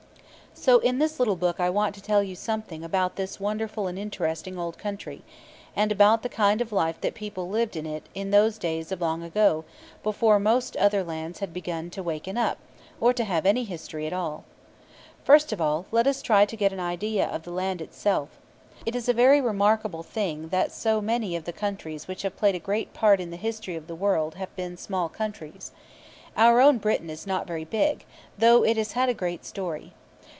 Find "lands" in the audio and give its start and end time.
11.03-11.39